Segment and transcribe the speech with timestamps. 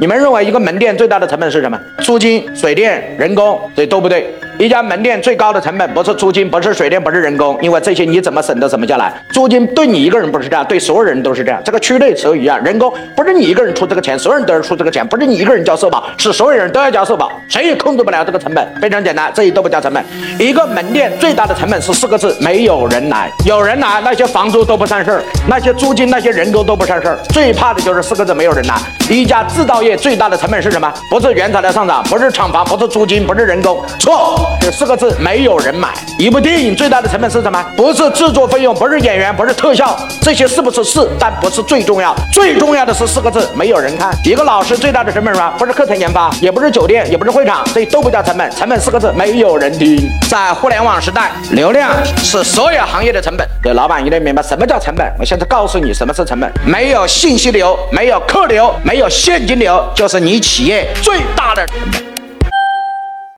[0.00, 1.78] 你们认为一个门店最大的成本是什么？
[1.98, 4.34] 租金、水电、人工，这都不对。
[4.60, 9.10] 一家门店最高的成本不是租金，不是水电，不是人工，因为这些你怎么省都省不下来。
[9.32, 11.58] 租金对你一个人不是这样，对所有人都是这样。
[11.64, 18.68] 这个区内持有一样，人工不是你一个人出这个钱，所有人都要出这个钱，不是你一个人交社保，是所有人都要交社保，谁也控制不了这个成本。
[18.82, 20.04] 非常简单，这些都不叫成本。
[20.38, 23.32] 一个门店最大的成本是四个字：没有人来。
[23.46, 27.18] 有人来，那些房租都不算事儿，那些租金、那些人工都不算事儿。
[27.30, 28.74] 最怕的就是四个字：没有人来。
[29.08, 30.92] 一家制造业最大的成本是什么？
[31.10, 34.49] 不是原材料上涨，不是厂房，不是租金，不是人工，错。
[34.60, 35.92] 这四个字没有人买。
[36.18, 37.64] 一部电影最大的成本是什么？
[37.76, 41.08] 不是制作费用，不是演员，不是特效，这些是不是是？
[41.18, 42.14] 但不是最重要。
[42.32, 44.10] 最重要的是四个字：没有人看。
[44.24, 45.54] 一个老师最大的成本是什么？
[45.58, 48.50] 不是课程研发，也不是酒店，也不是会场，这都不叫成本。
[48.50, 50.10] 成本四个字：没有人听。
[50.28, 53.46] 在互联网时代，流量是所有行业的成本。
[53.62, 55.06] 对老板一定明白什么叫成本。
[55.18, 62.19] 我现在告诉你什么是成本：没有信息流，没有客流，没有现金流，就是你企业最大的成本。